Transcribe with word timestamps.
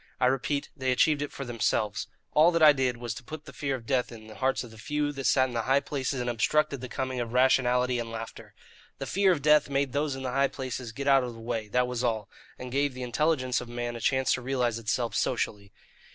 I 0.19 0.25
repeat, 0.25 0.71
they 0.75 0.91
achieved 0.91 1.21
it 1.21 1.31
for 1.31 1.45
themselves. 1.45 2.07
All 2.33 2.49
that 2.53 2.63
I 2.63 2.73
did 2.73 2.97
was 2.97 3.13
to 3.13 3.23
put 3.23 3.45
the 3.45 3.53
fear 3.53 3.75
of 3.75 3.85
death 3.85 4.11
in 4.11 4.25
the 4.25 4.33
hearts 4.33 4.63
of 4.63 4.71
the 4.71 4.79
few 4.79 5.11
that 5.11 5.25
sat 5.27 5.47
in 5.47 5.53
the 5.53 5.61
high 5.61 5.79
places 5.79 6.19
and 6.19 6.27
obstructed 6.27 6.81
the 6.81 6.89
coming 6.89 7.19
of 7.19 7.33
rationality 7.33 7.99
and 7.99 8.09
laughter. 8.11 8.55
The 8.97 9.05
fear 9.05 9.31
of 9.31 9.43
death 9.43 9.69
made 9.69 9.93
those 9.93 10.15
in 10.15 10.23
the 10.23 10.31
high 10.31 10.47
places 10.47 10.91
get 10.91 11.07
out 11.07 11.23
of 11.23 11.35
the 11.35 11.39
way, 11.39 11.67
that 11.67 11.85
was 11.85 12.03
all, 12.03 12.27
and 12.57 12.71
gave 12.71 12.95
the 12.95 13.03
intelligence 13.03 13.61
of 13.61 13.69
man 13.69 13.95
a 13.95 14.01
chance 14.01 14.33
to 14.33 14.41
realize 14.41 14.79
itself 14.79 15.13
socially. 15.13 15.71